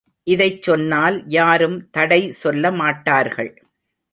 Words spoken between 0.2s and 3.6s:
இதைச் சொன்னால் யாரும் தடை சொல்லமாட்டார்கள்.